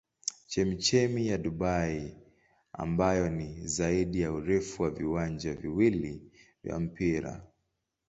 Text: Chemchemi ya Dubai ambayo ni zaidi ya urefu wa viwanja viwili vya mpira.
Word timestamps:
Chemchemi 0.51 1.27
ya 1.27 1.37
Dubai 1.37 2.17
ambayo 2.73 3.29
ni 3.29 3.67
zaidi 3.67 4.21
ya 4.21 4.31
urefu 4.31 4.83
wa 4.83 4.89
viwanja 4.89 5.53
viwili 5.53 6.31
vya 6.63 6.79
mpira. 6.79 7.43